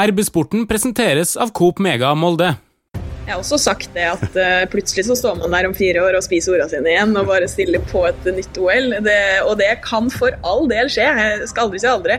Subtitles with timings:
[0.00, 2.54] RB-sporten presenteres av Coop Mega Molde.
[3.26, 6.16] Jeg har også sagt det at uh, plutselig så står man der om fire år
[6.18, 8.96] og spiser ordene sine igjen og bare stiller på et nytt OL.
[9.04, 12.16] Det, og det kan for all del skje, jeg skal aldri si aldri.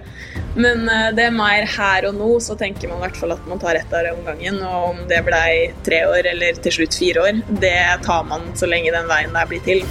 [0.53, 3.49] Men uh, det er mer her og nå, så tenker man i hvert fall at
[3.49, 4.61] man tar ett av om gangen.
[4.61, 5.51] Og om det blei
[5.87, 9.49] tre år eller til slutt fire år, det tar man så lenge den veien der
[9.49, 9.83] blir til.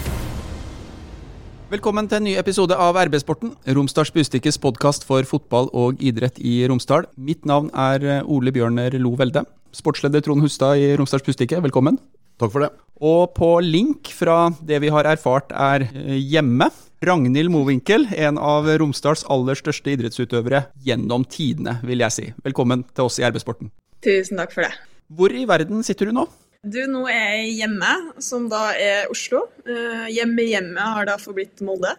[1.71, 6.57] Velkommen til en ny episode av RB-sporten, Romsdals Bustikkes podkast for fotball og idrett i
[6.66, 7.05] Romsdal.
[7.14, 9.45] Mitt navn er eh, Ole Bjørner Lo Velde.
[9.79, 12.01] Sportsleder Trond Hustad i Romsdals Bustikke, velkommen.
[12.42, 12.73] Takk for det.
[12.98, 16.73] Og på link fra det vi har erfart er eh, hjemme,
[17.06, 22.28] Ragnhild Mowinckel, en av Romsdals aller største idrettsutøvere gjennom tidene, vil jeg si.
[22.50, 23.70] Velkommen til oss i RB-sporten.
[24.02, 24.75] Tusen takk for det.
[25.06, 26.27] Hvor i verden sitter du nå?
[26.60, 29.46] Du, nå er jeg hjemme, som da er Oslo.
[29.64, 31.95] Uh, hjemme hjemme har da forblitt Molde.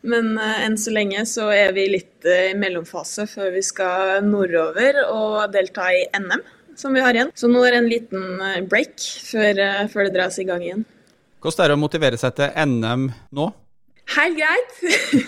[0.00, 4.24] Men uh, enn så lenge så er vi litt uh, i mellomfase før vi skal
[4.24, 6.40] nordover og delta i NM,
[6.80, 7.34] som vi har igjen.
[7.36, 8.96] Så nå er det en liten break
[9.28, 9.60] før,
[9.92, 10.88] før det dras i gang igjen.
[11.44, 13.52] Hvordan er det å motivere seg til NM nå?
[14.16, 14.76] Helt greit.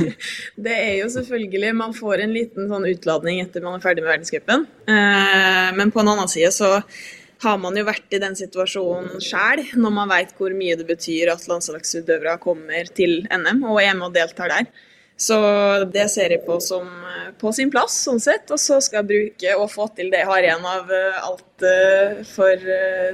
[0.65, 4.15] det er jo selvfølgelig Man får en liten sånn utladning etter man er ferdig med
[4.15, 4.65] verdenscupen.
[4.89, 6.79] Men på en annen side så
[7.41, 11.33] har man jo vært i den situasjonen sjøl, når man veit hvor mye det betyr
[11.33, 14.69] at landslagsutøvere kommer til NM og er med og deltar der.
[15.21, 15.37] Så
[15.93, 18.49] det ser jeg på som eh, på sin plass, sånn sett.
[18.49, 21.67] Og så skal jeg bruke og få til det jeg har igjen av eh, alt
[21.69, 22.65] eh, for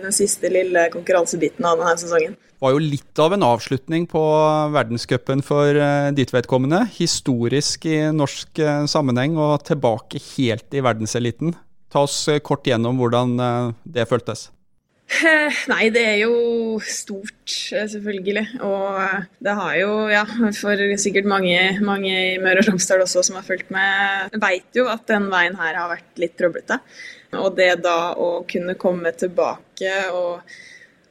[0.05, 2.39] den siste lille konkurransebiten av denne sesongen.
[2.39, 4.23] Det var jo litt av en avslutning på
[4.73, 5.77] verdenscupen for
[6.17, 6.87] ditt vedkommende.
[6.95, 11.53] Historisk i norsk sammenheng og tilbake helt i verdenseliten.
[11.97, 14.50] Ta oss eh, kort gjennom hvordan eh, det føltes.
[15.70, 18.42] Nei, det er jo stort, eh, selvfølgelig.
[18.66, 18.98] Og
[19.47, 20.27] det har jo, ja,
[20.58, 24.91] for sikkert mange, mange i Møre og Romsdal også som har fulgt med, veit jo
[24.92, 26.83] at den veien her har vært litt trøblete.
[27.41, 30.44] Og det da å kunne komme tilbake og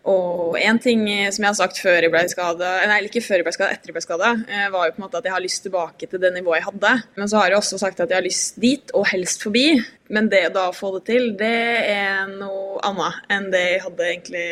[0.05, 1.01] og en ting
[1.33, 3.89] som jeg har sagt før jeg ble skada, nei ikke før jeg ble skada, etter
[3.89, 6.21] jeg ble skada, eh, var jo på en måte at jeg har lyst tilbake til
[6.21, 6.91] det nivået jeg hadde.
[7.17, 9.65] Men så har jeg også sagt at jeg har lyst dit, og helst forbi.
[10.13, 11.57] Men det da å få det til, det
[11.89, 14.49] er noe annet enn det jeg hadde egentlig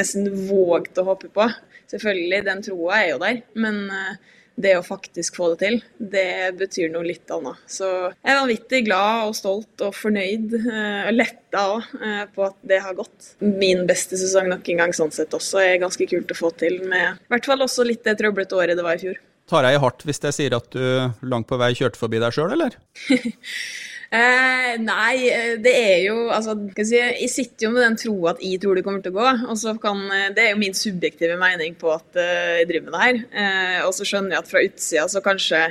[0.00, 1.50] nesten våget å håpe på.
[1.92, 4.16] Selvfølgelig, den troa er jo der, men uh,
[4.56, 5.78] det å faktisk få det til,
[6.12, 7.60] det betyr noe litt annet.
[7.68, 12.46] Så jeg er vanvittig glad og stolt og fornøyd, eh, og letta òg, eh, på
[12.48, 13.32] at det har gått.
[13.44, 16.80] Min beste sesong nok en gang sånn sett også er ganske kult å få til,
[16.88, 19.20] med i hvert fall også litt det trøblete året det var i fjor.
[19.46, 22.34] Tar jeg i hardt hvis jeg sier at du langt på vei kjørte forbi deg
[22.34, 22.80] sjøl, eller?
[24.06, 28.42] Eh, nei, eh, det er jo altså, si, Jeg sitter jo med den troa at
[28.44, 29.32] jeg tror det kommer til å gå.
[29.50, 32.86] og så kan, eh, Det er jo min subjektive mening på at uh, jeg driver
[32.86, 33.18] med det her.
[33.42, 35.62] Eh, og så skjønner jeg at fra utsida så kanskje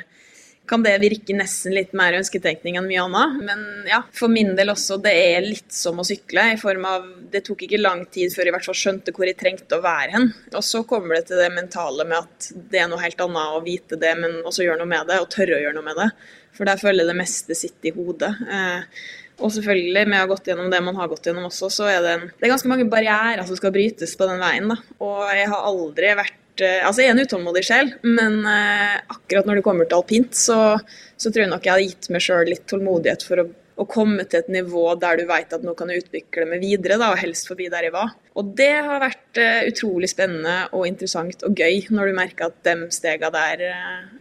[0.68, 3.36] kan det virke nesten litt mer ønsketenkning enn mye annet.
[3.48, 6.48] Men ja, for min del også, det er litt som å sykle.
[6.54, 9.30] i form av, Det tok ikke lang tid før jeg i hvert fall skjønte hvor
[9.30, 10.32] jeg trengte å være hen.
[10.54, 13.62] Og så kommer det til det mentale med at det er noe helt annet å
[13.66, 16.10] vite det, men også gjøre noe med det, og tørre å gjøre noe med det.
[16.56, 18.32] For der føler jeg det meste sitter i hodet.
[18.48, 19.04] Eh,
[19.44, 22.00] og selvfølgelig, med å ha gått gjennom det man har gått gjennom også, så er
[22.06, 24.72] det, det er ganske mange barrierer som skal brytes på den veien.
[24.72, 24.80] da.
[25.04, 29.60] Og jeg har aldri vært Altså, jeg er en utålmodig sjel, men eh, akkurat når
[29.60, 30.76] det kommer til alpint, så,
[31.18, 34.28] så tror jeg nok jeg hadde gitt meg sjøl litt tålmodighet for å, å, komme
[34.30, 37.20] til et nivå der du vet at nå kan jeg utvikle meg videre, da, og
[37.24, 38.14] helst forbi der jeg var.
[38.40, 42.62] Og det har vært uh, utrolig spennende og interessant og gøy når du merker at
[42.68, 43.68] de stegene der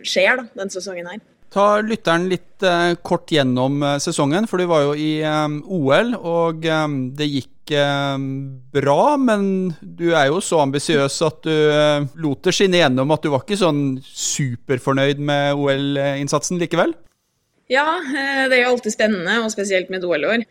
[0.06, 1.22] skjer da, den sesongen her.
[1.54, 6.14] Ta lytteren litt eh, kort gjennom eh, sesongen, for du var jo i eh, OL,
[6.18, 9.16] og eh, det gikk eh, bra.
[9.16, 13.30] Men du er jo så ambisiøs at du eh, lot det skinne gjennom at du
[13.32, 16.94] var ikke sånn superfornøyd med OL-innsatsen likevel?
[17.72, 20.44] Ja, det er jo alltid spennende, og spesielt med et OL-år.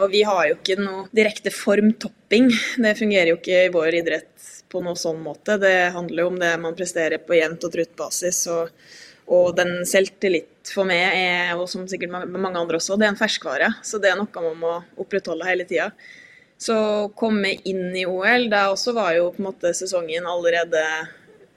[0.00, 2.48] Og vi har jo ikke noe direkte formtopping.
[2.82, 5.58] Det fungerer jo ikke i vår idrett på noen sånn måte.
[5.62, 8.42] Det handler jo om det man presterer på jevnt og trutt basis.
[8.50, 8.74] og
[9.30, 13.20] og den selvtillit for meg, er, og som sikkert mange andre også, det er en
[13.20, 13.68] ferskvare.
[13.86, 15.90] Så det er noe man må opprettholde hele tida.
[16.60, 20.84] Så å komme inn i OL, da også var jo på en måte sesongen allerede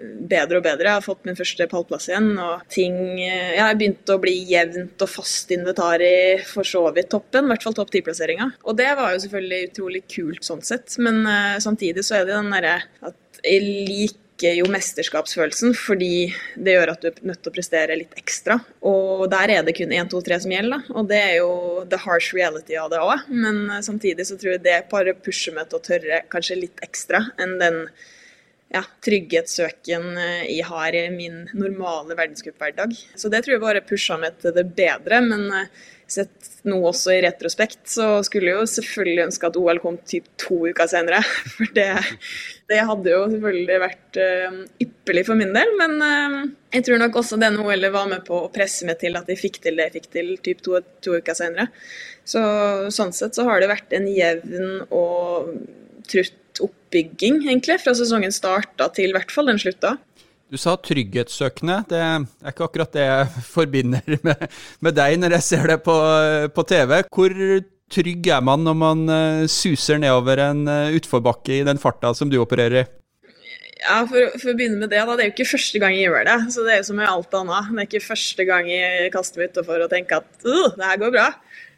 [0.04, 0.88] bedre og bedre.
[0.88, 5.04] Jeg har fått min første pallplass igjen, og ting Jeg har begynt å bli jevnt
[5.06, 8.50] og fast invitar i for så vidt toppen, i hvert fall topp ti-plasseringa.
[8.64, 12.36] Og det var jo selvfølgelig utrolig kult sånn sett, men uh, samtidig så er det
[12.38, 17.42] den derre at jeg liker øker jo mesterskapsfølelsen, fordi det gjør at du er nødt
[17.44, 18.60] til å prestere litt ekstra.
[18.84, 20.96] Og der er det kun 1, 2, 3 som gjelder, da.
[21.00, 21.52] og det er jo
[21.90, 23.30] the harsh reality av det òg.
[23.32, 26.84] Men eh, samtidig så tror jeg det bare pusher meg til å tørre kanskje litt
[26.84, 27.86] ekstra enn den
[28.74, 32.96] ja, trygghetssøken eh, jeg har i min normale verdenscupehverdag.
[33.16, 35.20] Så det tror jeg bare pusha meg til det bedre.
[35.26, 39.82] Men eh, sett nå også i retrospekt, så skulle jeg jo selvfølgelig ønske at OL
[39.84, 41.22] kom typ to uker senere.
[41.56, 41.88] For det,
[42.72, 45.74] det hadde jo selvfølgelig vært uh, ypperlig for min del.
[45.80, 45.96] Men
[46.74, 49.42] jeg tror nok også denne OL-et var med på å presse meg til at jeg
[49.42, 51.68] fikk til det jeg fikk til typ to, to uker senere.
[52.26, 52.42] Så
[52.94, 55.52] sånn sett så har det vært en jevn og
[56.10, 56.40] trutt
[56.94, 59.98] oppbygging, egentlig, fra sesongen starta til i hvert fall den slutta.
[60.54, 61.80] Du sa trygghetssøkende.
[61.90, 64.50] Det er ikke akkurat det jeg forbinder med,
[64.80, 65.96] med deg når jeg ser det på,
[66.54, 67.00] på, TV.
[67.10, 67.38] Hvor
[67.94, 72.30] trygg er man når man uh, suser nedover en uh, utforbakke i den farta som
[72.30, 72.86] du opererer i?
[73.84, 76.06] Ja, for, for, å begynne med Det da, det er jo ikke første gang jeg
[76.08, 76.38] gjør det.
[76.54, 77.74] så Det er jo som med alt annet.
[77.74, 81.02] Det er ikke første gang jeg kaster meg utafor og tenker at uh, det her
[81.02, 81.30] går bra.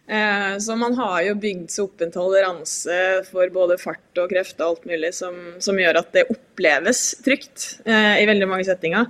[0.06, 4.60] Eh, så man har jo bygd seg opp en toleranse for både fart og kreft
[4.62, 9.10] og alt mulig som, som gjør at det oppleves trygt eh, i veldig mange settinger.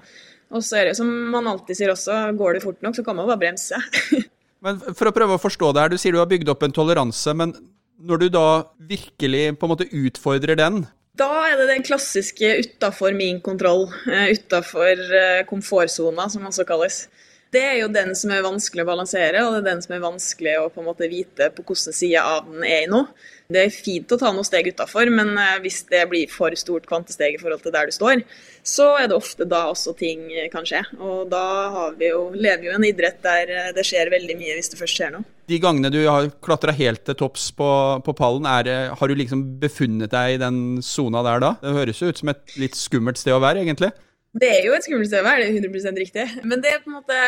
[0.55, 3.17] Og så er det som man alltid sier også, går det fort nok, så kan
[3.17, 3.79] man bare bremse.
[4.65, 6.75] men For å prøve å forstå det her, du sier du har bygd opp en
[6.75, 7.51] toleranse, men
[7.99, 8.47] når du da
[8.87, 14.25] virkelig på en måte utfordrer den, da er det den klassiske utafor min kontroll, uh,
[14.35, 14.99] utafor
[15.47, 17.05] komfortsona, som også kalles
[17.55, 20.03] det er jo den som er vanskelig å balansere, og det er den som er
[20.03, 23.05] vanskelig å på en måte vite på hvilken side av den er i nå.
[23.45, 26.87] Det er fint å ta noen steg utafor, men eh, hvis det blir for stort
[26.89, 28.23] kvantesteg i forhold til der du står,
[28.65, 30.23] så er det ofte da også ting
[30.53, 30.81] kan skje.
[30.97, 34.57] Og da vi jo, lever vi jo en idrett der eh, det skjer veldig mye
[34.57, 35.27] hvis det først skjer noe.
[35.45, 37.69] De gangene du har klatra helt til topps på,
[38.01, 41.53] på pallen, er, har du liksom befunnet deg i den sona der da?
[41.61, 43.93] Det høres jo ut som et litt skummelt sted å være, egentlig.
[44.35, 46.25] Det er jo et skummelt å være, det er 100 riktig.
[46.43, 47.19] Men det er på en måte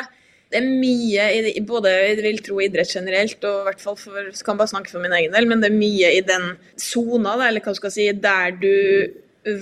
[0.47, 1.23] det er mye
[1.57, 4.93] i både jeg vil tro idrett generelt, og i hvert fall for, kan bare snakke
[4.93, 7.97] for min egen del, men det er mye i den sona, eller hva skal jeg
[7.97, 8.71] si, der du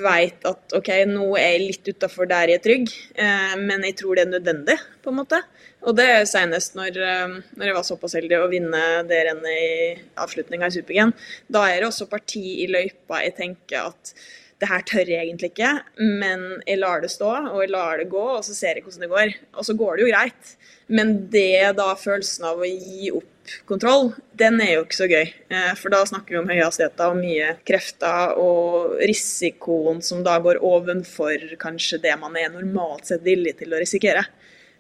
[0.02, 3.98] veit at OK, nå er jeg litt utafor der jeg er trygg, eh, men jeg
[4.02, 5.42] tror det er nødvendig, på en måte.
[5.86, 9.52] Og det er senest når, eh, når jeg var såpass heldig å vinne det rennet
[9.52, 9.76] i
[10.22, 11.12] avslutninga i Super-G.
[11.54, 14.16] Da er det også parti i løypa jeg tenker at
[14.66, 15.72] det her tør jeg egentlig ikke,
[16.02, 19.06] men jeg lar det stå, og jeg lar det gå, og så ser jeg hvordan
[19.06, 19.34] det går.
[19.54, 20.52] Og så går det jo greit.
[20.90, 25.28] Men det da følelsen av å gi opp kontroll, den er jo ikke så gøy.
[25.54, 30.40] Eh, for da snakker vi om høye hastigheter og mye krefter, og risikoen som da
[30.42, 34.26] går ovenfor kanskje det man er normalt sett villig til å risikere.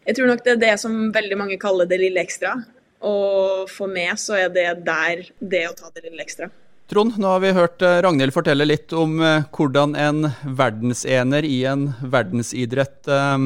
[0.05, 2.57] Jeg tror nok det er det som veldig mange kaller det lille ekstra.
[3.05, 6.49] Og for meg så er det der det å ta det lille ekstra.
[6.85, 11.63] Trond, nå har vi hørt eh, Ragnhild fortelle litt om eh, hvordan en verdensener i
[11.65, 13.45] en verdensidrett eh,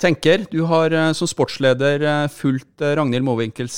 [0.00, 0.46] tenker.
[0.48, 2.02] Du har som sportsleder
[2.32, 3.68] fulgt Ragnhild Mowinckel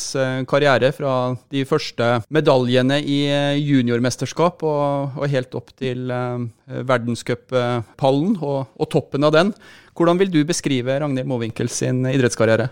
[0.48, 3.18] karriere fra de første medaljene i
[3.60, 6.08] juniormesterskap og, og helt opp til
[6.64, 9.52] verdenscuppallen og, og toppen av den.
[9.92, 12.70] Hvordan vil du beskrive Ragnhild Mowinckel idrettskarriere?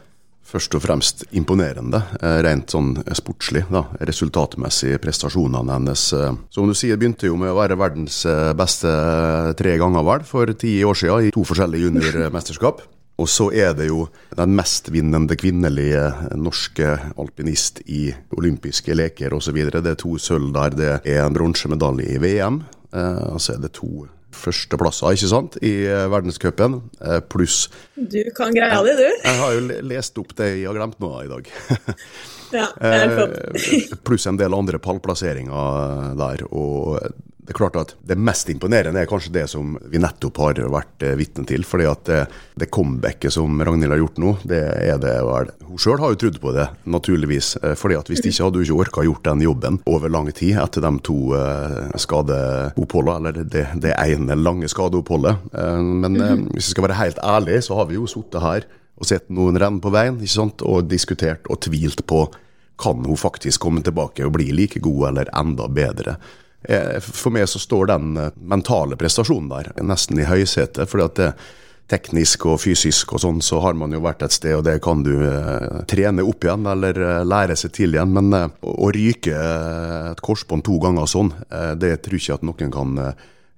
[0.53, 3.65] Først og fremst imponerende, eh, rent sånn sportslig.
[3.71, 6.13] da, Resultatmessig, prestasjonene hennes.
[6.13, 10.25] Eh, som du sier, begynte jo med å være verdens eh, beste tre ganger, vel,
[10.25, 12.83] for ti år siden, i to forskjellige juniormesterskap.
[13.19, 19.55] Og så er det jo den mestvinnende kvinnelige norske alpinist i olympiske leker osv.
[19.71, 22.63] Det er to sølv der, det er en bronsemedalje i VM,
[22.93, 28.55] og så er det to førsteplasser ikke sant, i eh, verdenscupen, eh, pluss Du kan
[28.55, 29.07] greia di, du.
[29.09, 31.51] Jeg har jo lest opp det jeg har glemt nå i dag.
[32.59, 33.37] ja, det er flott.
[33.55, 36.47] Eh, pluss en del andre pallplasseringer der.
[36.51, 36.99] og
[37.43, 41.03] det er klart at det mest imponerende er kanskje det som vi nettopp har vært
[41.03, 41.65] eh, vitne til.
[41.67, 42.19] fordi at det,
[42.55, 46.21] det comebacket som Ragnhild har gjort nå, det er det vel Hun sjøl har jo
[46.23, 47.57] trodd på det, naturligvis.
[47.63, 50.61] Eh, fordi at hvis ikke hadde hun ikke orka gjort den jobben over lang tid
[50.63, 55.49] etter de to eh, skadeoppholdene, eller det, det ene lange skadeoppholdet.
[55.51, 56.47] Eh, men eh, mhm.
[56.53, 58.69] hvis jeg skal være helt ærlig, så har vi jo sittet her
[59.03, 60.63] og sett noen renn på veien ikke sant?
[60.63, 62.29] og diskutert og tvilt på
[62.83, 66.17] kan hun faktisk komme tilbake og bli like god eller enda bedre.
[66.65, 70.89] Eh, for meg så står den eh, mentale prestasjonen der nesten i høysetet.
[70.89, 71.33] fordi at det
[71.93, 75.03] teknisk og fysisk og sånn, så har man jo vært et sted, og det kan
[75.05, 78.15] du eh, trene opp igjen eller eh, lære seg til igjen.
[78.17, 81.33] Men eh, å ryke eh, et korsbånd to ganger sånn,
[81.79, 83.03] det tror jeg ikke at noen kan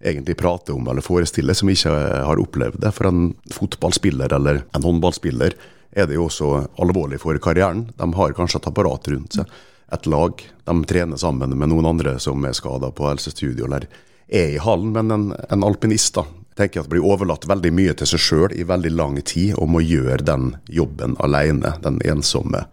[0.04, 1.92] egentlig prate om eller forestille, som ikke
[2.26, 2.90] har opplevd det.
[2.96, 5.56] For en fotballspiller eller en håndballspiller
[5.94, 6.50] er det jo også
[6.82, 7.86] alvorlig for karrieren.
[7.94, 9.54] De har kanskje et apparat rundt seg
[9.92, 10.44] et lag.
[10.64, 13.88] De trener sammen med noen andre som er skada på helsestudio eller
[14.28, 14.92] er i hallen.
[14.96, 16.26] Men en, en alpinist da,
[16.56, 19.72] tenker jeg at blir overlatt veldig mye til seg sjøl i veldig lang tid, og
[19.74, 21.76] må gjøre den jobben alene.
[21.84, 22.66] Den ensomme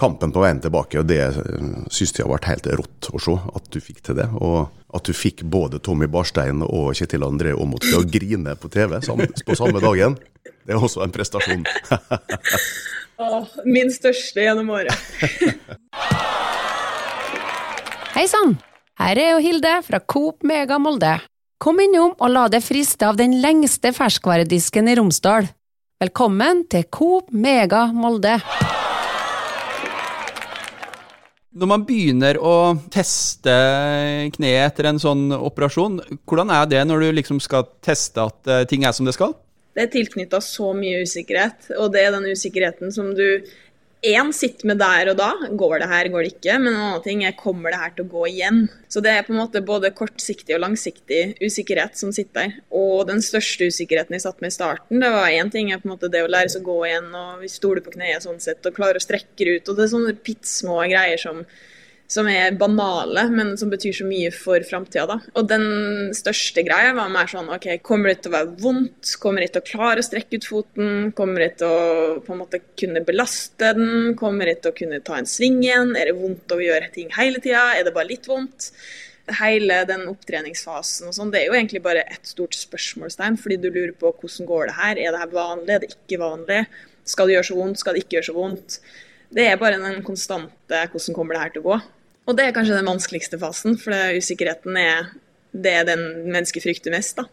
[0.00, 1.00] kampen på veien tilbake.
[1.00, 1.22] og Det
[1.94, 4.28] syns jeg har vært helt rått å se, at du fikk til det.
[4.34, 8.70] Og at du fikk både Tommy Barstein og Kjetil André Aamodt til å grine på
[8.70, 10.18] TV på samme dagen.
[10.64, 11.64] Det er også en prestasjon.
[13.76, 14.94] Min største gjennom året.
[18.14, 18.52] Hei sann!
[18.94, 21.16] Her er jo Hilde fra Coop Mega Molde.
[21.58, 25.48] Kom innom og la deg friste av den lengste ferskvaredisken i Romsdal.
[25.98, 28.36] Velkommen til Coop Mega Molde.
[31.58, 32.54] Når man begynner å
[32.94, 33.56] teste
[34.38, 38.62] kneet etter en sånn operasjon, hvordan er det når du liksom skal teste at eh,
[38.70, 39.34] ting er som det skal?
[39.74, 43.42] Det er tilknytta så mye usikkerhet, og det er den usikkerheten som du
[44.04, 45.30] én sitter med der og da.
[45.56, 46.56] Går det her, går det ikke?
[46.60, 48.60] Men en annen ting er kommer det her til å gå igjen?
[48.92, 52.56] Så det er på en måte både kortsiktig og langsiktig usikkerhet som sitter der.
[52.74, 55.88] Og den største usikkerheten jeg satt med i starten, det var én ting er på
[55.88, 58.66] en måte det å lære seg å gå igjen og stole på kneet sånn sett
[58.68, 59.68] og klare å strekke ut.
[59.68, 61.44] Og det er sånne pittsmå greier som
[62.14, 65.16] som er banale, men som betyr så mye for framtida.
[65.34, 65.64] Og den
[66.14, 69.14] største greia var mer sånn OK, kommer det til å være vondt?
[69.22, 70.92] Kommer jeg til å klare å strekke ut foten?
[71.18, 74.12] Kommer jeg til å på en måte kunne belaste den?
[74.20, 75.96] Kommer jeg til å kunne ta en sving igjen?
[75.98, 77.72] Er det vondt å gjøre ting hele tida?
[77.74, 78.70] Er det bare litt vondt?
[79.40, 83.70] Hele den opptreningsfasen og sånn, det er jo egentlig bare et stort spørsmålstegn, fordi du
[83.70, 85.00] lurer på hvordan går det her?
[85.00, 85.70] Er det her vanlig?
[85.72, 86.60] Er det ikke vanlig?
[87.08, 87.80] Skal det gjøre så vondt?
[87.80, 88.78] Skal det ikke gjøre så vondt?
[89.34, 91.82] Det er bare den konstante 'hvordan kommer det her til å gå'?
[92.24, 95.10] Og det er kanskje den vanskeligste fasen, for usikkerheten er
[95.54, 97.20] det den mennesket frykter mest.
[97.20, 97.28] da.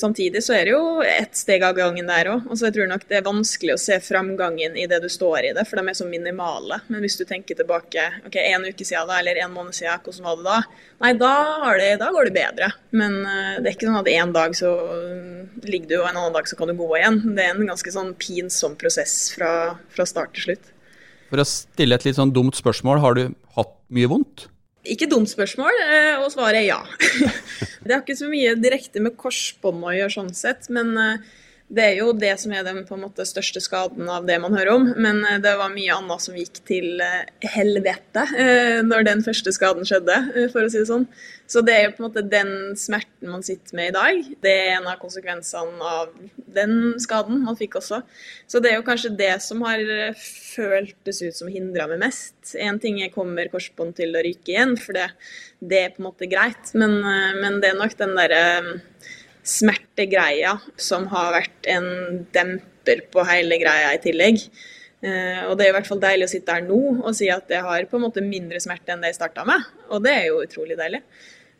[0.00, 2.46] Samtidig så er det jo ett steg av gangen der òg.
[2.48, 5.50] Og så jeg tror nok det er vanskelig å se framgangen i det du står
[5.50, 6.80] i det, for de er så minimale.
[6.88, 10.28] Men hvis du tenker tilbake ok, en uke siden da, eller en måned siden, hvordan
[10.28, 10.58] var det da?
[11.04, 11.32] Nei, da,
[11.82, 12.70] det, da går det bedre.
[12.96, 14.72] Men uh, det er ikke sånn at en dag så
[15.66, 17.20] ligger du, og en annen dag så kan du gå igjen.
[17.36, 19.52] Det er en ganske sånn pinsom prosess fra,
[19.92, 20.72] fra start til slutt.
[21.30, 23.26] For å stille et litt sånn dumt spørsmål, har du
[23.58, 24.48] hatt mye vondt?
[24.90, 26.78] Ikke dumt spørsmål, eh, og svaret er ja.
[27.84, 31.26] det har ikke så mye direkte med korsbånd å gjøre sånn sett, men eh,
[31.70, 34.88] det er jo det som er den måte største skaden av det man hører om.
[34.98, 39.54] Men eh, det var mye annet som gikk til eh, helvete eh, når den første
[39.54, 40.16] skaden skjedde,
[40.50, 41.06] for å si det sånn.
[41.50, 44.18] Så det er jo på en måte den smerten man sitter med i dag.
[44.42, 46.10] Det er en av konsekvensene av
[46.50, 48.02] den skaden man fikk også.
[48.50, 49.82] Så det er jo kanskje det som har
[50.18, 52.36] føltes ut som hindra meg mest.
[52.58, 55.10] Én ting er kommer korsbånd til å ryke igjen, for det,
[55.58, 56.70] det, er på en måte greit.
[56.78, 56.98] Men,
[57.42, 58.44] men det er nok den derre
[59.46, 61.88] smertegreia som har vært en
[62.34, 64.44] demper på hele greia i tillegg.
[65.00, 67.48] Uh, og det er i hvert fall deilig å sitte her nå og si at
[67.48, 69.64] jeg har på en måte mindre smerte enn det jeg starta med.
[69.88, 71.00] Og det er jo utrolig deilig.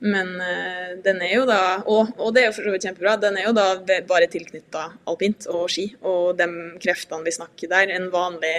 [0.05, 3.17] Men uh, den er jo da, og, og, det er jo for så vidt kjempebra,
[3.21, 3.67] den er jo da
[4.09, 6.49] bare tilknytta alpint og ski og de
[6.81, 7.93] kreftene vi snakker der.
[7.97, 8.55] En vanlig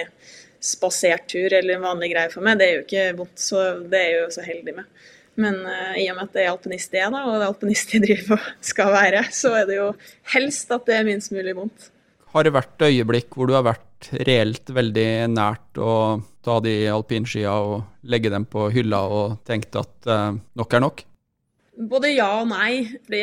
[0.62, 4.10] spasertur eller en vanlig greie for meg, det er jo ikke vondt, så det er
[4.12, 5.02] jeg jo så heldig med.
[5.40, 7.52] Men uh, i og med at det er alpinist jeg er, da, og det er
[7.54, 9.88] alpinist jeg driver og skal være, så er det jo
[10.34, 11.88] helst at det er minst mulig vondt.
[12.32, 15.94] Har det vært øyeblikk hvor du har vært reelt veldig nært å
[16.42, 21.04] ta de alpinskia og legge dem på hylla og tenkt at uh, nok er nok?
[21.72, 22.84] Både ja og nei.
[23.06, 23.20] Fordi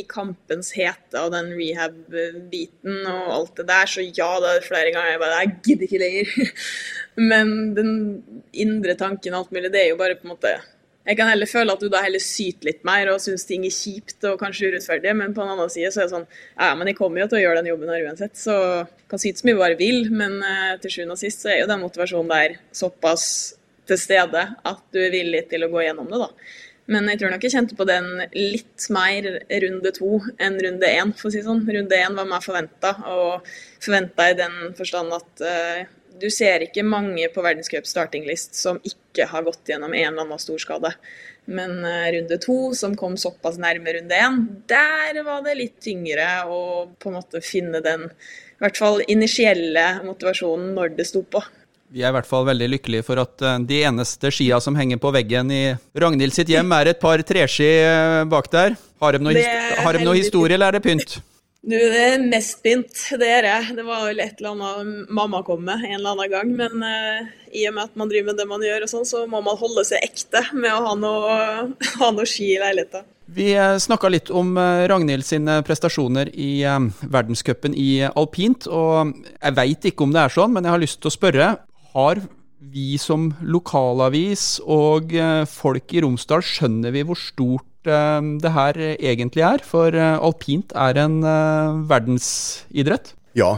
[0.00, 4.94] I kampens hete og den rehab-biten og alt det der, så ja, det er flere
[4.94, 6.52] ganger jeg bare Jeg gidder ikke lenger.
[7.32, 7.92] Men den
[8.52, 10.54] indre tanken og alt mulig, det er jo bare på en måte
[11.02, 13.74] jeg kan heller føle at du da heller syter litt mer og syns ting er
[13.74, 16.90] kjipt og kanskje urettferdig, men på en annen side så er det sånn Ja, men
[16.90, 19.48] jeg kommer jo til å gjøre den jobben her uansett, så jeg kan syte så
[19.48, 22.58] mye bare vil, men uh, til sjuende og sist så er jo den motivasjonen der
[22.76, 23.24] såpass
[23.90, 26.30] til stede at du er villig til å gå gjennom det, da.
[26.90, 29.26] Men jeg tror nok jeg kjente på den litt mer
[29.64, 31.62] runde to enn runde én, for å si sånn.
[31.68, 33.46] Runde én var mer forventa, og
[33.82, 35.84] forventa i den forstand at uh,
[36.18, 40.42] du ser ikke mange på verdenscup startinglist som ikke har gått gjennom en eller annen
[40.42, 40.90] storskade.
[41.46, 46.28] Men uh, runde to, som kom såpass nærme runde én, der var det litt tyngre
[46.50, 46.62] å
[46.98, 51.40] på en måte finne den i hvert fall initielle motivasjonen når det sto på.
[51.92, 54.96] Vi er i hvert fall veldig lykkelige for at uh, de eneste skia som henger
[55.00, 58.78] på veggen i Ragnhild sitt hjem, er et par treski uh, bak der.
[59.02, 59.42] Har de noe,
[59.76, 61.18] har de noe historie, eller er det pynt?
[61.62, 63.58] Du, det er mest pynt, det er det.
[63.76, 66.54] Det var vel et eller annet mamma kom med en eller annen gang.
[66.62, 69.24] Men uh, i og med at man driver med det man gjør, og sånn, så
[69.28, 71.34] må man holde seg ekte med å ha noe,
[72.00, 73.04] ha noe ski i leiligheten.
[73.32, 74.56] Vi eh, snakka litt om
[74.90, 76.64] Ragnhild sine prestasjoner i
[77.00, 78.66] verdenscupen i alpint.
[78.68, 81.50] Og jeg veit ikke om det er sånn, men jeg har lyst til å spørre.
[81.92, 82.22] Har
[82.72, 85.10] vi som lokalavis og
[85.50, 89.64] folk i Romsdal, skjønner vi hvor stort Eh, det her egentlig er.
[89.66, 93.16] For eh, alpint er en eh, verdensidrett.
[93.32, 93.54] Ja,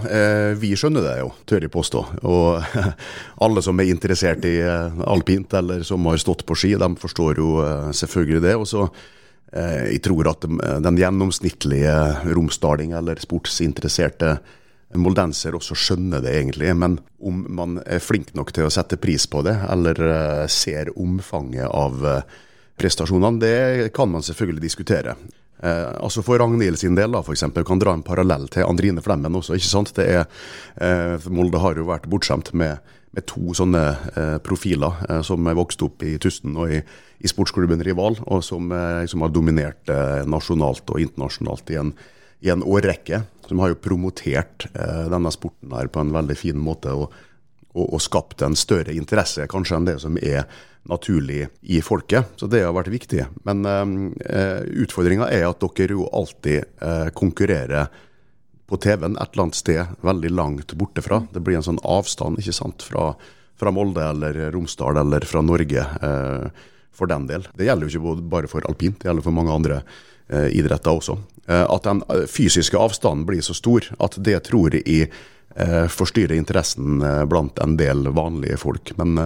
[0.54, 2.00] vi skjønner det jo, tør jeg påstå.
[2.30, 2.76] Og
[3.44, 7.48] alle som er interessert i alpint, eller som har stått på ski, de forstår jo
[7.90, 8.52] selvfølgelig det.
[8.54, 8.84] Og så
[9.50, 11.96] jeg tror at den gjennomsnittlige
[12.36, 14.36] romsdaling eller sportsinteresserte
[14.94, 16.70] en moldenser også skjønner det, egentlig.
[16.78, 20.92] Men om man er flink nok til å sette pris på det, eller uh, ser
[20.94, 22.42] omfanget av uh,
[22.78, 25.16] prestasjonene, det kan man selvfølgelig diskutere.
[25.64, 29.02] Eh, altså For Ragnhild sin del, da, for eksempel, kan dra en parallell til Andrine
[29.02, 29.54] Flemmen også.
[29.54, 29.92] ikke sant?
[29.94, 32.82] Det er, Molde har jo vært bortskjemt med,
[33.14, 33.84] med to sånne
[34.44, 36.82] profiler som er vokst opp i Tusten og i,
[37.22, 38.74] i sportsklubben Rival, og som,
[39.08, 39.94] som har dominert
[40.26, 41.94] nasjonalt og internasjonalt i en
[42.44, 43.24] i en årrekke.
[43.48, 46.92] Som har jo promotert eh, denne sporten her på en veldig fin måte.
[46.92, 47.12] og,
[47.74, 50.46] og, og skapt en større interesse kanskje enn det som er
[50.88, 52.36] naturlig i folket.
[52.36, 53.24] Så det har vært viktig.
[53.48, 53.64] Men
[54.20, 57.88] eh, utfordringa er at dere jo alltid eh, konkurrerer
[58.68, 61.22] på TV-en et eller annet sted veldig langt borte fra.
[61.32, 63.12] Det blir en sånn avstand ikke sant, fra,
[63.60, 67.46] fra Molde eller Romsdal eller fra Norge, eh, for den del.
[67.56, 69.80] Det gjelder jo ikke bare for alpint, det gjelder for mange andre
[70.28, 71.18] eh, idretter også.
[71.46, 75.08] Eh, at den eh, fysiske avstanden blir så stor at det tror jeg
[75.56, 78.94] eh, forstyrrer interessen blant en del vanlige folk.
[79.00, 79.18] Men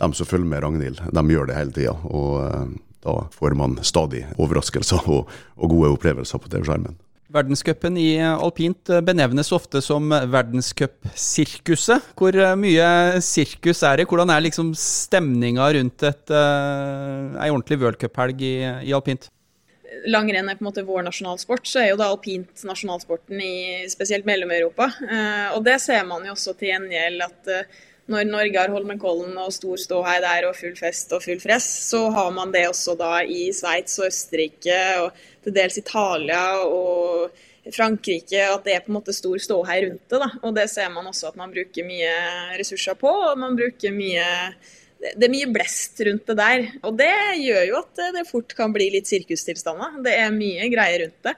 [0.00, 1.94] de som følger med Ragnhild, de gjør det hele tida.
[2.08, 2.72] Og
[3.04, 6.98] da får man stadig overraskelser og, og gode opplevelser på TV-skjermen.
[7.30, 12.08] Verdenscupen i alpint benevnes ofte som verdenscupsirkuset.
[12.18, 12.88] Hvor mye
[13.22, 14.08] sirkus er det?
[14.10, 18.56] Hvordan er liksom stemninga rundt et, ei ordentlig worldcuphelg i,
[18.88, 19.30] i alpint?
[20.06, 23.54] Langrenn er på en måte vår nasjonalsport, så er jo da alpint nasjonalsporten i
[23.90, 24.90] spesielt Mellom-Europa.
[25.04, 27.78] Eh, og det ser man jo også til gjengjeld at eh,
[28.10, 32.08] når Norge har Holmenkollen og stor ståhei der og full fest og full fress, så
[32.10, 37.30] har man det også da i Sveits og Østerrike og til dels Italia og
[37.70, 40.18] Frankrike, at det er på en måte stor ståhei rundt det.
[40.18, 40.30] da.
[40.42, 42.12] Og det ser man også at man bruker mye
[42.58, 44.26] ressurser på, og man bruker mye
[45.00, 46.66] det er mye blest rundt det der.
[46.84, 50.02] Og det gjør jo at det fort kan bli litt sirkustilstander.
[50.04, 51.36] Det er mye greier rundt det.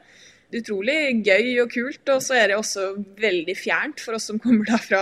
[0.52, 2.90] Utrolig gøy og kult, og så er det også
[3.22, 4.98] veldig fjernt for oss som kommer da fra,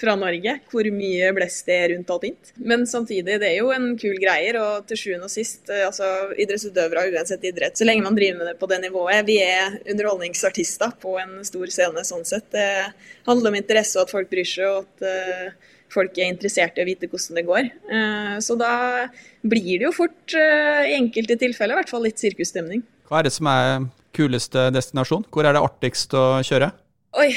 [0.00, 2.54] fra Norge, hvor mye blest det er rundt alpint.
[2.56, 6.08] Men samtidig, det er jo en kul greier, og til sjuende og sist, eh, altså
[6.40, 9.28] idrettsutøvere uansett idrett, så lenge man driver med det på det nivået.
[9.28, 12.48] Vi er underholdningsartister på en stor scene sånn sett.
[12.56, 12.70] Det
[13.28, 16.84] handler om interesse og at folk bryr seg, og at uh, folk er interessert i
[16.84, 17.70] å vite hvordan det går.
[17.98, 18.74] Eh, så da
[19.46, 22.84] blir det jo fort, eh, i enkelte tilfeller, i hvert fall litt sirkusstemning.
[23.08, 25.26] Hva er det som er kuleste destinasjon?
[25.30, 26.72] Hvor er det artigst å kjøre?
[27.20, 27.30] Oi,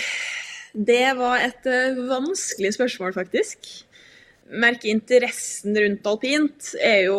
[0.74, 3.87] det var et eh, vanskelig spørsmål, faktisk
[4.50, 7.18] merke interessen rundt alpint er jo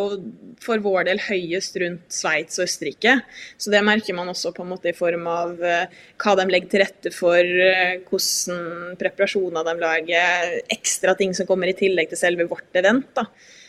[0.62, 3.18] for vår del høyest rundt Sveits og Østerrike.
[3.60, 6.72] Så det merker man også på en måte i form av uh, hva de legger
[6.72, 12.20] til rette for, uh, hvordan preparasjoner de lager, ekstra ting som kommer i tillegg til
[12.20, 13.10] selve vårt event.
[13.16, 13.28] da.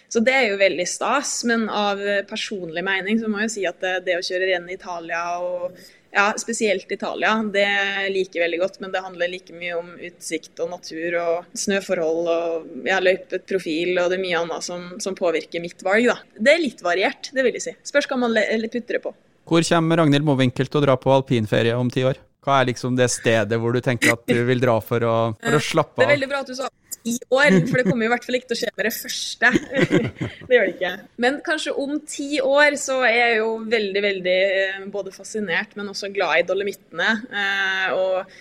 [0.10, 3.78] Så det er jo veldig stas, men av personlig mening så må jeg si at
[3.84, 5.76] det, det å kjøre renn i Italia og
[6.12, 7.36] ja, spesielt Italia.
[7.54, 7.68] Det
[8.14, 12.32] liker jeg veldig godt, men det handler like mye om utsikt og natur og snøforhold
[12.34, 16.10] og ja, løypeprofil og det er mye annet som, som, påvirker mitt valg.
[16.10, 16.18] Da.
[16.40, 17.76] Det er litt variert, det vil jeg si.
[17.92, 18.38] Spørs hva man
[18.70, 19.14] putter det på.
[19.50, 22.20] Hvor kommer Ragnhild Mowinckel til å dra på alpinferie om ti år?
[22.46, 25.58] Hva er liksom det stedet hvor du tenker at du vil dra for å, for
[25.58, 26.04] å slappe av?
[26.04, 28.38] Det er veldig bra at du sa ti år, for det kommer i hvert fall
[28.40, 29.52] ikke til å skje med det første.
[30.50, 30.94] det gjør det ikke.
[31.24, 35.92] Men kanskje om ti år så er jeg jo veldig, veldig eh, både fascinert, men
[35.94, 37.12] også glad i dolomittene.
[37.44, 38.34] Eh, og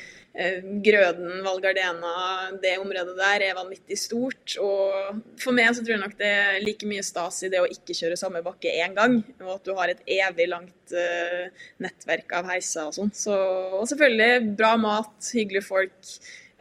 [0.86, 2.14] Grøden, Val Gardena,
[2.62, 4.56] det området der er vanvittig stort.
[4.62, 7.70] Og for meg så tror jeg nok det er like mye stas i det å
[7.70, 10.98] ikke kjøre samme bakke én gang, og at du har et evig langt
[11.82, 13.10] nettverk av heiser og sånn.
[13.14, 13.34] Så,
[13.80, 16.14] og selvfølgelig bra mat, hyggelige folk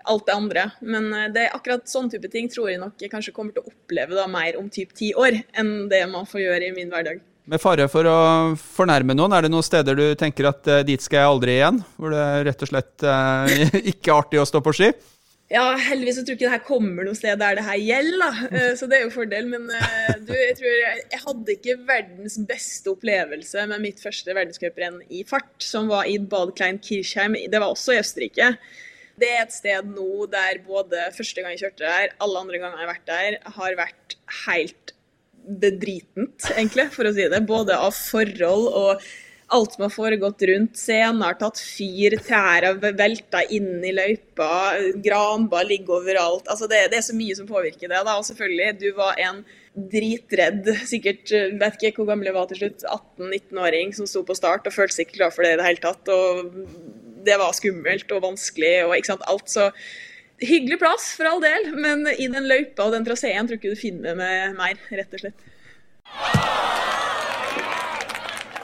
[0.07, 0.65] alt det andre.
[0.79, 3.65] Men eh, det er akkurat sånn type ting tror jeg nok jeg kanskje kommer til
[3.65, 6.93] å oppleve da mer om typ ti år, enn det man får gjøre i min
[6.93, 7.23] hverdag.
[7.47, 8.15] Med fare for å
[8.59, 11.77] fornærme noen, er det noen steder du tenker at uh, dit skal jeg aldri igjen?
[11.95, 13.47] Hvor det rett og slett uh,
[13.93, 14.89] ikke er artig å stå på ski?
[15.47, 18.17] Ja, heldigvis så tror jeg ikke det her kommer noe sted der det her gjelder,
[18.25, 18.65] da.
[18.79, 19.47] så det er jo fordel.
[19.53, 19.69] Men
[20.27, 25.23] du, jeg tror jeg, jeg, hadde ikke verdens beste opplevelse med mitt første verdenscuprenn i
[25.29, 27.39] fart, som var i Bad Klein Kirchheim.
[27.47, 28.51] Det var også i Østerrike.
[29.17, 32.75] Det er et sted nå der både første gang jeg kjørte der, alle andre ganger
[32.75, 34.96] jeg har vært der, har vært helt
[35.47, 37.41] bedritent, egentlig, for å si det.
[37.47, 39.07] Både av forhold og
[39.55, 40.75] alt som har foregått rundt.
[40.75, 44.49] Scenen har tatt fyr, tæra velta inn i løypa,
[45.03, 46.49] granbar ligger overalt.
[46.51, 48.01] Altså det, det, er så mye som påvirker det.
[48.01, 49.41] da, Og selvfølgelig, du var en
[49.77, 51.31] dritredd, sikkert
[51.61, 54.97] vet ikke hvor gammel jeg var til slutt, 18-19-åring som sto på start og følte
[54.97, 56.11] seg ikke klar for det i det hele tatt.
[56.11, 59.49] og det var skummelt og vanskelig og ikke sant, alt.
[59.51, 59.69] Så
[60.41, 63.75] hyggelig plass, for all del, men i den løypa og den traseen tror jeg ikke
[63.75, 65.47] du finner med mer, rett og slett.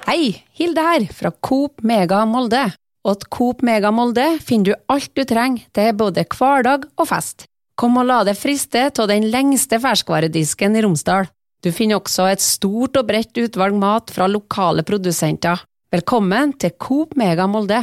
[0.04, 2.68] Hei, Hilde her, fra Coop Mega Molde.
[3.04, 7.48] Hos Coop Mega Molde finner du alt du trenger til både hverdag og fest.
[7.80, 11.28] Kom og la deg friste av den lengste ferskvaredisken i Romsdal.
[11.64, 15.64] Du finner også et stort og bredt utvalg mat fra lokale produsenter.
[15.94, 17.82] Velkommen til Coop Mega Molde.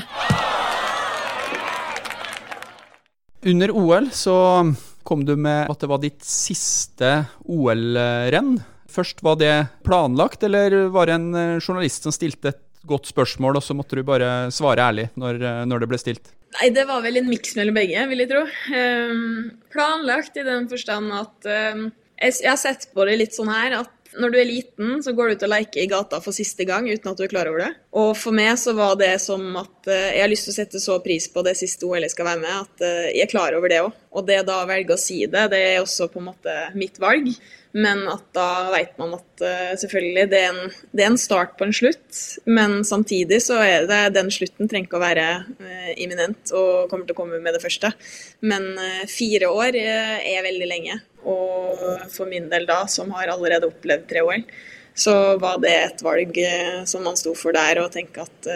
[3.42, 4.37] Under OL så
[5.03, 7.12] kom du med at det var ditt siste
[7.48, 8.59] OL-renn.
[8.90, 9.55] Først, Var det
[9.87, 13.96] planlagt, eller var det en eh, journalist som stilte et godt spørsmål, og så måtte
[13.96, 16.33] du bare svare ærlig når, eh, når det ble stilt?
[16.59, 18.42] Nei, det var vel en miks mellom begge, vil jeg tro.
[18.74, 21.85] Um, planlagt i den forstand at um,
[22.18, 25.31] jeg, har sett på det litt sånn her at når du er liten, så går
[25.31, 27.62] du ut og leker i gata for siste gang uten at du er klar over
[27.62, 27.70] det.
[27.90, 30.83] Og for meg så var det som at uh, jeg har lyst til å sette
[30.83, 33.57] så pris på det siste OL jeg skal være med, at uh, jeg er klar
[33.59, 33.96] over det òg.
[34.14, 37.03] Og det da å velge å si det, det er også på en måte mitt
[37.03, 37.33] valg.
[37.74, 41.59] Men at da vet man at uh, selvfølgelig det er, en, det er, en, start
[41.59, 42.22] på en slutt.
[42.46, 45.29] Men samtidig så er det den slutten trenger ikke å være
[45.98, 47.90] imminent og kommer til å komme med det første.
[48.46, 48.70] Men
[49.11, 51.00] fire år er veldig lenge.
[51.26, 54.46] Og for min del da, som har allerede opplevd tre år,
[55.00, 56.36] så var det et valg
[56.88, 58.48] som man sto for der, og tenke at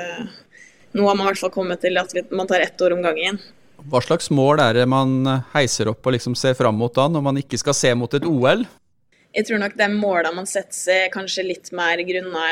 [0.94, 3.40] nå har man i hvert fall kommet til at man tar ett år om gangen.
[3.90, 7.24] Hva slags mål er det man heiser opp og liksom ser fram mot da, når
[7.24, 8.62] man ikke skal se mot et OL?
[9.34, 12.44] Jeg tror nok de målene man setter seg, kanskje litt mer grunna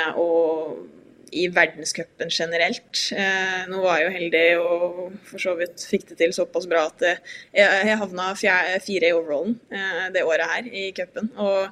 [1.33, 3.05] i verdenscupen generelt.
[3.14, 4.96] Eh, nå var jeg jo heldig og
[5.31, 7.20] for så vidt fikk det til såpass bra at jeg,
[7.55, 11.31] jeg havna fire i overallen eh, det året her i cupen.
[11.40, 11.70] Og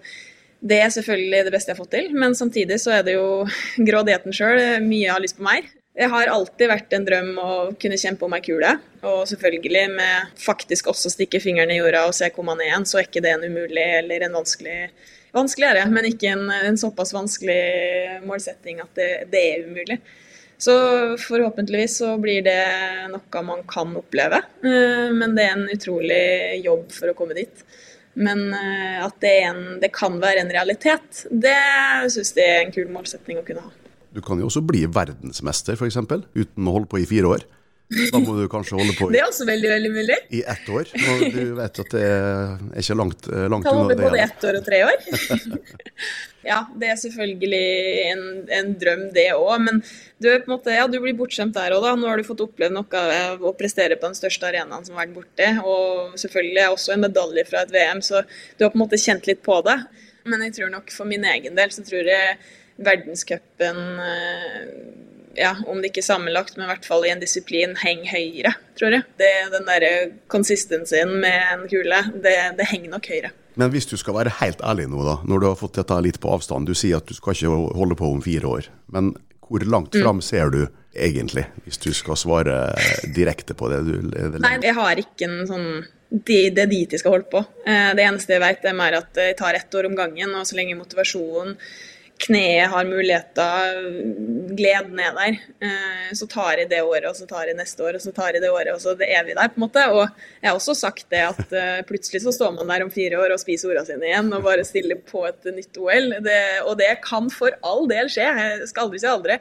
[0.60, 3.44] det er selvfølgelig det beste jeg har fått til, men samtidig så er det jo
[3.88, 4.60] grådigheten sjøl.
[4.84, 5.68] Mye har lyst på mer.
[5.96, 8.74] Det har alltid vært en drøm å kunne kjempe om ei kule.
[9.02, 12.86] Og selvfølgelig med faktisk også stikke fingeren i jorda og se hvor man er igjen,
[12.88, 14.78] så er ikke det en umulig eller en vanskelig
[15.30, 17.60] Vanskeligere, men ikke en, en såpass vanskelig
[18.26, 20.00] målsetting at det, det, er umulig.
[20.58, 20.74] Så
[21.22, 22.58] forhåpentligvis så blir det
[23.12, 26.24] noe man kan oppleve, eh, men det er en utrolig
[26.64, 27.62] jobb for å komme dit.
[28.18, 31.56] Men eh, at det, en, det kan være en realitet, det
[32.10, 33.72] syns jeg er en kul målsetning å kunne ha.
[34.10, 36.00] Du kan jo også bli verdensmester, f.eks.,
[36.34, 37.46] uten å holde på i fire år.
[37.90, 40.16] Da må du kanskje holde på i, Det er også veldig veldig mulig.
[40.30, 40.90] i ett år.
[40.94, 43.96] Og du vet at det er ikke langt, eh, langt unna det.
[43.98, 45.08] Både ett år og tre år.
[46.50, 47.64] ja, det er selvfølgelig
[48.12, 48.22] en,
[48.60, 49.56] en drøm, det òg.
[49.66, 49.82] Men
[50.22, 51.96] du, måte, ja, du, blir bortskjemt der òg, da.
[51.98, 55.08] Nå har du fått opplevd noe av å prestere på den største arenaen som har
[55.08, 55.50] vært borte.
[55.66, 59.26] Og selvfølgelig også en medalje fra et VM, så du har på en måte kjent
[59.26, 59.80] litt på det.
[60.30, 62.38] Men jeg tror nok for min egen del så tror jeg
[62.80, 65.08] verdenscupen eh,
[65.40, 68.96] ja, om det ikke sammenlagt, men i hvert fall i en disiplin, henger høyere, tror
[68.98, 69.06] jeg.
[69.20, 69.92] Det, den derre
[70.32, 73.32] consistencyen med en kule, det, det, henger nok høyere.
[73.60, 76.20] Men hvis du skal være helt ærlig nå, da, når du har fått dette litt
[76.22, 76.68] på avstand.
[76.68, 78.68] Du sier at du skal ikke holde på om fire år.
[78.94, 79.14] Men
[79.48, 80.20] hvor langt mm.
[80.22, 80.60] ser du
[80.94, 82.58] egentlig, hvis du skal svare
[83.16, 83.80] direkte på det?
[83.88, 83.96] Du,
[84.38, 85.70] Nei, jeg har ikke en sånn
[86.10, 87.42] det, det er dit de skal holde på.
[87.66, 90.34] Eh, det eneste jeg vet, er mer at jeg tar ett år om gangen.
[90.34, 91.54] Og så lenge motivasjonen
[92.20, 93.78] kneet har muligheter,
[94.56, 97.96] gleden er der, eh, så tar jeg det året, og så tar jeg neste år,
[97.96, 99.86] og så tar jeg det året, og så er vi der, på en måte.
[99.94, 103.20] Og jeg har også sagt det at eh, plutselig så står man der om fire
[103.22, 106.16] år og spiser ordene sine igjen og bare stiller på et nytt OL.
[106.26, 109.40] Det, og det kan for all del skje, jeg skal aldri si aldri.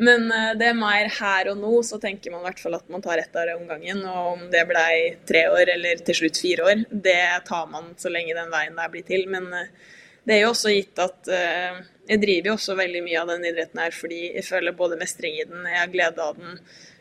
[0.00, 2.88] Men eh, det er mer her og nå, så tenker man i hvert fall at
[2.92, 4.00] man tar ett år om gangen.
[4.08, 4.94] Og om det blei
[5.28, 8.94] tre år eller til slutt fire år, det tar man så lenge den veien der
[8.96, 9.28] blir til.
[9.28, 9.52] Men
[10.24, 11.28] det er jo også gitt at
[12.08, 15.38] jeg driver jo også veldig mye av den idretten her fordi jeg føler både mestring
[15.38, 16.58] i den, jeg har glede av den,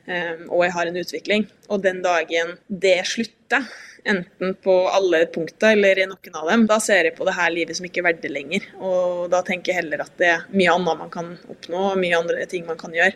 [0.08, 1.48] um, og jeg har en utvikling.
[1.70, 3.68] Og den dagen det slutter,
[4.04, 7.54] enten på alle punkter eller i noen av dem, da ser jeg på det her
[7.56, 8.68] livet som ikke er det lenger.
[8.80, 12.20] Og da tenker jeg heller at det er mye annet man kan oppnå, og mye
[12.20, 13.16] andre ting man kan gjøre.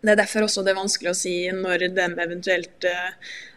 [0.00, 3.10] Det er derfor også det er vanskelig å si når de eventuelt uh,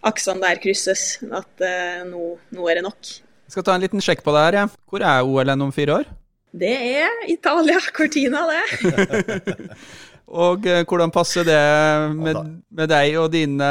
[0.10, 3.14] aksene der krysses, at uh, nå, nå er det nok.
[3.44, 4.60] Jeg skal ta en liten sjekk på det her.
[4.64, 4.68] Ja.
[4.90, 6.12] Hvor er OL om fire år?
[6.54, 9.54] Det er Italia, Cortina, det.
[10.44, 11.62] og eh, hvordan passer det
[12.14, 12.38] med,
[12.70, 13.70] med, deg og dine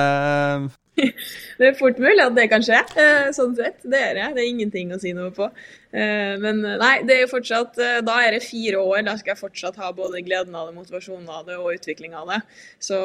[0.98, 3.78] Det er fort mulig at det kan skje, eh, sånn sett.
[3.86, 4.26] Det er det.
[4.34, 5.46] Det er ingenting å si noe på.
[5.94, 9.06] Eh, men nei, det er jo fortsatt Da er det fire år.
[9.06, 12.34] Da skal jeg fortsatt ha både gleden av det, motivasjonen av det og utviklinga av
[12.34, 12.40] det.
[12.82, 12.98] Så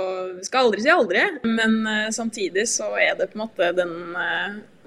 [0.50, 1.24] skal aldri si aldri.
[1.46, 1.80] Men
[2.18, 3.96] samtidig så er det på en måte den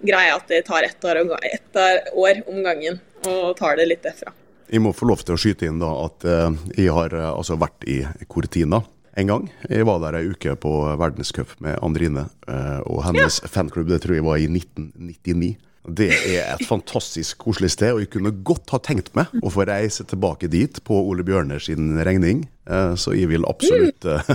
[0.03, 2.99] greia at det tar ett år, ett år om gangen,
[3.31, 4.35] og tar det litt derfra.
[4.71, 7.59] Jeg må få lov til å skyte inn da at uh, jeg har uh, altså
[7.59, 8.83] vært i Cortina
[9.19, 9.49] en gang.
[9.67, 13.51] Jeg var der ei uke på verdenscup med Andrine uh, og hennes ja.
[13.51, 13.91] fanklubb.
[13.91, 15.57] Det tror jeg var i 1999.
[15.89, 19.65] Det er et fantastisk koselig sted, og jeg kunne godt ha tenkt meg å få
[19.69, 22.45] reise tilbake dit på Ole Bjørner sin regning.
[22.71, 24.29] Eh, Så jeg vil absolutt eh,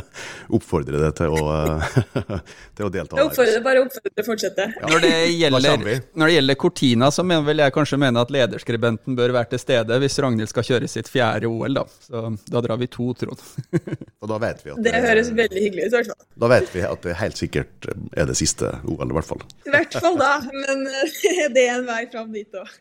[0.55, 2.39] oppfordre deg til å, eh,
[2.75, 4.65] til å delta Jeg oppfordrer, bare oppfordre til å fortsette.
[4.81, 9.15] Når det, gjelder, når det gjelder Cortina, så mener vel jeg kanskje mene at lederskribenten
[9.17, 11.85] bør være til stede hvis Ragnhild skal kjøre sitt fjerde OL, da.
[12.07, 13.45] Så da drar vi to, Trond.
[14.25, 16.21] Og da vet vi at Det høres veldig hyggelig ut, i hvert fall.
[16.43, 19.45] Da vet vi at det helt sikkert er det siste OL, i hvert fall.
[19.69, 20.33] I hvert fall da,
[20.65, 20.83] men
[21.45, 22.75] eh, det er en vei fram dit òg.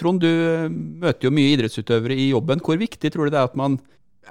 [0.00, 2.62] Trond, du eh, møter jo mye idrettsutøvere i jobben.
[2.64, 3.78] Hvor viktig tror du det er at man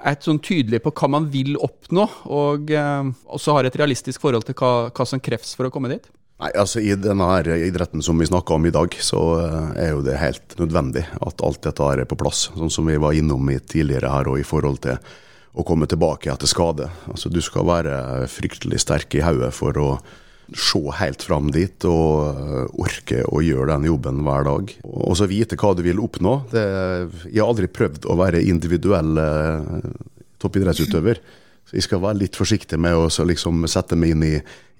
[0.02, 4.48] er sånn tydelig på hva man vil oppnå, og eh, også har et realistisk forhold
[4.48, 6.08] til hva, hva som kreves for å komme dit?
[6.42, 7.28] Nei, altså I denne
[7.68, 11.44] idretten som vi snakker om i dag, så eh, er jo det helt nødvendig at
[11.46, 12.48] alt dette er på plass.
[12.56, 14.98] Sånn som vi var innom i tidligere her, og i forhold til
[15.52, 16.88] å komme tilbake etter skade.
[17.12, 19.88] Altså Du skal være fryktelig sterk i hodet for å
[20.58, 24.72] se helt fram dit og eh, orke å gjøre den jobben hver dag.
[24.84, 26.38] Og så vite hva du vil oppnå.
[26.52, 26.64] Det,
[27.28, 29.86] jeg har aldri prøvd å være individuell eh,
[30.42, 31.22] toppidrettsutøver.
[31.68, 34.32] Så jeg skal være litt forsiktig med å liksom sette meg inn i,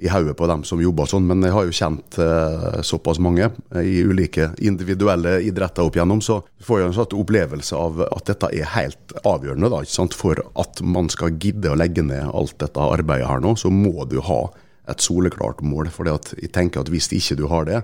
[0.02, 3.48] i hodet på dem som jobber sånn, men jeg har jo kjent eh, såpass mange
[3.78, 8.50] i ulike individuelle idretter opp igjennom, så får jeg en sånn opplevelse av at dette
[8.50, 9.70] er helt avgjørende.
[9.72, 9.85] da?
[10.18, 14.04] For at man skal gidde å legge ned alt dette arbeidet her nå, så må
[14.11, 14.42] du ha
[14.90, 15.90] et soleklart mål.
[15.95, 17.83] For jeg tenker at hvis ikke du har det,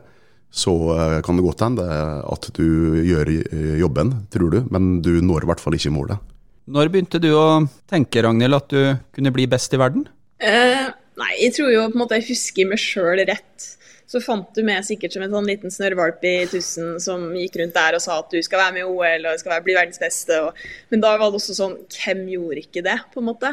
[0.48, 1.84] så eh, kan det godt hende
[2.24, 2.66] at du
[3.04, 6.28] gjør eh, jobben, tror du, men du når i hvert fall ikke målet.
[6.68, 8.80] Når begynte du å tenke, Ragnhild, at du
[9.16, 10.06] kunne bli best i verden?
[10.40, 10.88] Eh,
[11.20, 13.74] nei, jeg tror jo på en måte jeg husker meg sjøl rett.
[14.08, 17.76] Så fant du meg sikkert som en sånn liten snørrvalp i tusen som gikk rundt
[17.76, 20.00] der og sa at du skal være med i OL og skal være, bli verdens
[20.00, 20.38] beste.
[20.46, 23.52] Og, men da var det også sånn Hvem gjorde ikke det, på en måte?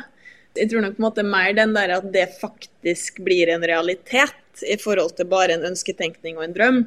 [0.56, 4.64] Jeg tror nok på en måte mer den der at det faktisk blir en realitet
[4.64, 6.78] i forhold til bare en ønsketenkning og en drøm.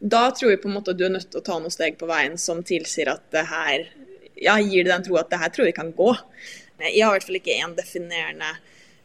[0.00, 2.08] Da tror jeg på en måte du er nødt til å ta noen steg på
[2.08, 3.84] veien som tilsier at det her
[4.38, 6.14] ja, gir det den tro at det her tror jeg kan gå.
[6.80, 8.52] Jeg har i hvert fall ikke en definerende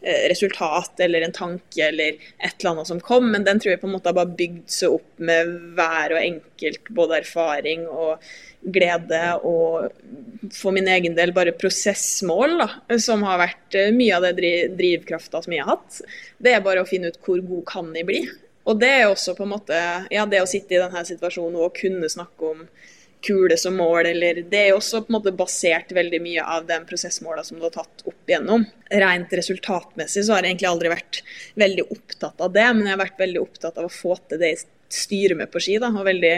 [0.03, 3.87] resultat eller en tanke eller et eller annet som kom, men den tror jeg på
[3.87, 8.25] en måte har bare bygd seg opp med hver og enkelt både erfaring og
[8.75, 14.27] glede og for min egen del bare prosessmål, da, som har vært eh, mye av
[14.27, 16.01] det dri drivkrafta som jeg har hatt.
[16.37, 18.23] Det er bare å finne ut hvor god kan jeg bli.
[18.67, 19.79] Og det er også på en måte,
[20.11, 22.63] ja, det å sitte i denne situasjonen og kunne snakke om
[23.23, 26.67] kule som mål, eller Det er jo også på en måte basert veldig mye av
[26.67, 28.65] den prosessmåla som du har tatt opp igjennom.
[28.91, 31.23] Rent resultatmessig så har jeg egentlig aldri vært
[31.59, 34.53] veldig opptatt av det, men jeg har vært veldig opptatt av å få til det
[34.53, 35.79] jeg styrer med på ski.
[35.81, 36.35] da, og veldig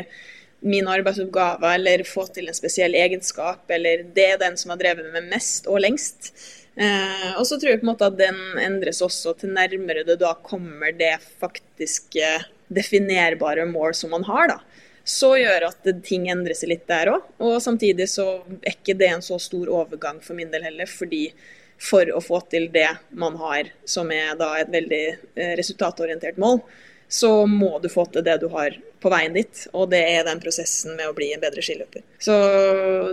[0.65, 5.11] mine arbeidsoppgaver, eller få til en spesiell egenskap, eller det er den som har drevet
[5.13, 6.31] med mest og lengst.
[6.75, 10.17] Eh, og så tror jeg på en måte at den endres også til nærmere det
[10.19, 12.31] da kommer det faktiske
[12.73, 14.57] definerbare mål som man har, da.
[15.05, 17.27] Så gjør at ting endrer seg litt der òg.
[17.45, 18.25] Og samtidig så
[18.57, 21.27] er ikke det en så stor overgang for min del heller, fordi
[21.77, 22.89] for å få til det
[23.19, 26.61] man har, som er da et veldig eh, resultatorientert mål,
[27.07, 29.65] så må du få til det du har på veien dit.
[29.77, 32.01] Og det er den prosessen med å bli en bedre skiløper.
[32.17, 32.35] Så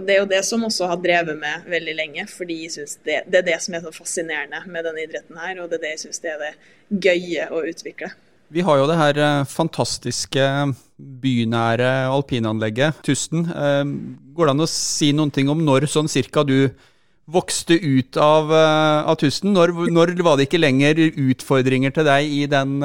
[0.00, 3.22] det er jo det som også har drevet med veldig lenge, fordi jeg synes det,
[3.28, 5.94] det er det som er så fascinerende med denne idretten her, og det er det
[5.96, 6.52] jeg syns er det
[7.04, 8.14] gøye å utvikle.
[8.52, 10.46] Vi har jo det her eh, fantastiske
[11.22, 13.46] bynære alpinanlegget, Tusten.
[13.48, 13.84] Eh,
[14.36, 16.68] Går det an å si noen ting om når sånn cirka du
[17.32, 19.54] vokste ut av, eh, av Tusten?
[19.56, 22.76] Når, når var det ikke lenger utfordringer til deg i den,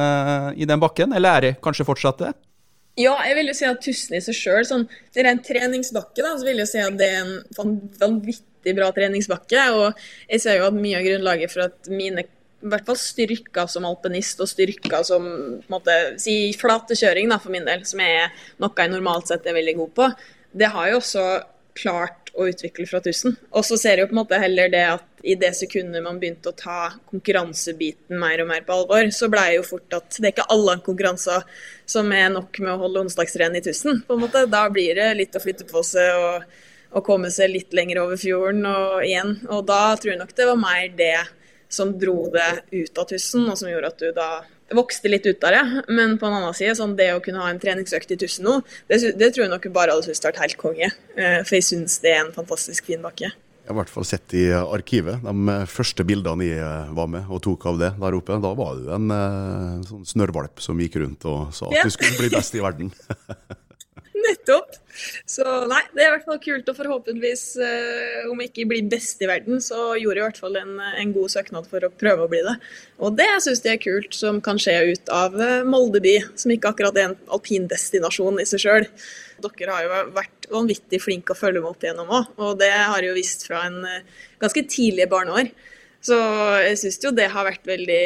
[0.56, 2.32] i den bakken, eller er det kanskje fortsatt det?
[2.98, 4.88] Ja, jeg vil jo si at Tusten i seg sjøl, sånn
[5.20, 7.36] rent treningsbakke, da, så vil jeg si at det er en
[8.00, 9.68] vanvittig bra treningsbakke.
[9.76, 12.24] Og jeg ser jo at mye av grunnlaget for at mine
[12.64, 17.38] i hvert fall styrka som alpinist og styrka som på en måte, si flatekjøring da,
[17.42, 20.10] for min del, som er noe jeg normalt sett er veldig god på,
[20.58, 21.28] det har jeg også
[21.78, 23.36] klart å utvikle fra 1000.
[23.58, 26.20] Og så ser jeg jo på en måte heller det at i det sekundet man
[26.22, 30.18] begynte å ta konkurransebiten mer og mer på alvor, så ble det jo fort at
[30.18, 31.46] det er ikke alle konkurranser
[31.90, 34.04] som er nok med å holde onsdagsrenn i 1000.
[34.08, 34.46] på en måte.
[34.50, 36.46] Da blir det litt å flytte på seg og,
[36.94, 39.36] og komme seg litt lenger over fjorden og igjen.
[39.50, 41.16] Og da tror jeg nok det var mer det
[41.70, 44.30] som dro det ut av tussen, og som gjorde at du da
[44.76, 45.64] vokste litt ut av det.
[45.88, 48.60] Men på en annen side, sånn det å kunne ha en treningsøkt i tusen nå,
[48.92, 50.90] det, det tror jeg nok bare hadde syntes vært helt konge.
[51.16, 53.32] Eh, For jeg syns det er en fantastisk fin bakke.
[53.68, 57.28] Jeg har i hvert fall sett i arkivet de første bildene jeg eh, var med
[57.28, 58.40] og tok av det der oppe.
[58.44, 62.16] Da var du en eh, sånn snørrvalp som gikk rundt og sa at du skulle
[62.22, 62.94] bli best i verden.
[64.26, 64.78] Nettopp.
[65.30, 69.22] Så nei, det er i hvert fall kult, og forhåpentligvis, eh, om ikke blir best
[69.22, 72.26] i verden, så gjorde jeg i hvert fall en, en god søknad for å prøve
[72.26, 72.56] å bli det.
[73.04, 76.54] Og det syns jeg er kult, som kan skje ut av eh, Molde by, som
[76.54, 78.90] ikke akkurat er en alpindestinasjon i seg sjøl.
[79.44, 82.98] Dere har jo vært vanvittig flinke å følge meg opp igjennom òg, og det har
[82.98, 85.54] jeg jo visst fra en eh, ganske tidlige barneår.
[86.08, 86.18] Så
[86.64, 88.04] jeg syns jo det har vært veldig,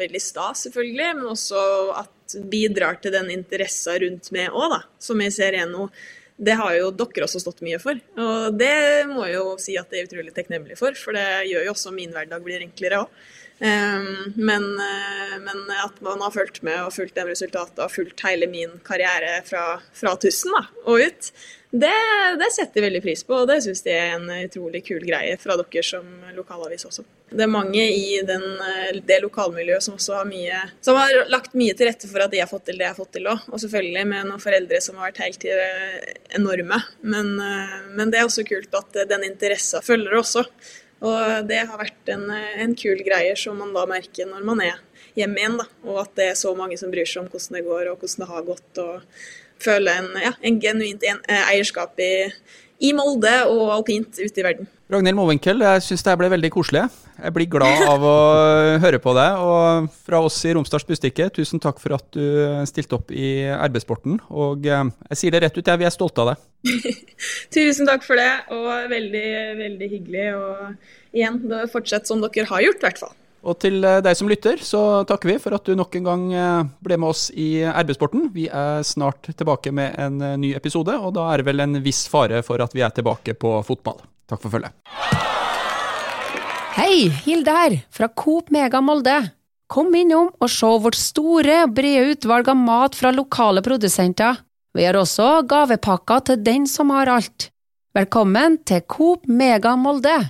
[0.00, 1.62] veldig stas, selvfølgelig, men også
[1.98, 2.12] at
[2.50, 4.80] bidrar til den interessen rundt meg òg, da.
[5.02, 5.90] Som jeg ser er noe
[6.38, 7.98] det har jo dere også stått mye for.
[8.22, 11.66] Og det må jeg jo si at jeg er utrolig takknemlig for, for det gjør
[11.66, 13.18] jo også min hverdag blir enklere òg.
[13.58, 18.22] Ehm, men, eh, men, at man har fulgt med og fulgt de resultatene og fulgt
[18.22, 21.32] hele min karriere fra, fra tusen da, og ut,
[21.70, 21.92] det,
[22.40, 25.34] det, setter jeg veldig pris på, og det syns jeg er en utrolig kul greie
[25.40, 27.04] fra dere som lokalavis også.
[27.28, 28.44] Det er mange i den,
[29.04, 32.40] det lokalmiljøet som også har mye Som har lagt mye til rette for at de
[32.40, 33.44] har fått til det jeg har fått til òg.
[33.52, 35.44] Og selvfølgelig med noen foreldre som har vært helt
[36.38, 36.78] enorme.
[37.04, 40.46] Men, men det er også kult at den interessa følger også.
[41.04, 44.80] Og det har vært en, en, kul greie som man da merker når man er
[45.18, 45.60] hjemme igjen.
[45.60, 45.68] Da.
[45.84, 48.24] Og at det er så mange som bryr seg om hvordan det går og hvordan
[48.24, 48.82] det har gått.
[48.86, 49.20] og
[49.62, 52.12] føle en, ja, en genuint en, eierskap i,
[52.80, 54.68] i, Molde og alpint ute i verden.
[54.88, 56.86] Ragnhild Mowinckel, jeg syns det ble veldig koselig.
[57.18, 58.18] Jeg blir glad av å
[58.84, 59.42] høre på deg.
[59.44, 64.20] Og fra oss i Romsdals Bustikke, tusen takk for at du stilte opp i arbeidssporten.
[64.30, 66.46] Og eh, jeg sier det rett ut, jeg, vi er stolte av deg.
[67.58, 69.28] tusen takk for det, og veldig,
[69.60, 70.28] veldig hyggelig.
[70.38, 71.42] Og igjen,
[71.74, 73.16] fortsett som dere har gjort, i hvert fall.
[73.46, 76.24] Og til eh, deg som lytter, så takker vi for at du nok en gang
[76.34, 78.28] eh, ble med oss i arbeidssporten.
[78.34, 81.78] Vi er snart tilbake med en eh, ny episode, og da er det vel en
[81.84, 84.00] viss fare for at vi er tilbake på fotball.
[84.28, 84.74] Takk for følget.
[86.78, 89.16] Hei, Hilde her, fra Coop Mega Molde.
[89.68, 94.40] Kom innom og se vårt store, brede utvalg av mat fra lokale produsenter.
[94.76, 97.50] Vi har også gavepakker til den som har alt.
[97.96, 100.20] Velkommen til Coop Mega Molde.